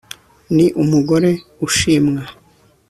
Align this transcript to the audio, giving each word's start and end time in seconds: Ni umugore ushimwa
Ni 0.55 0.65
umugore 0.83 1.31
ushimwa 1.65 2.21